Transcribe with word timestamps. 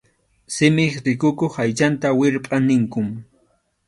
Simip 0.53 0.93
rikukuq 1.05 1.55
aychanta 1.63 2.07
wirpʼa 2.19 2.57
ninkum. 2.67 3.07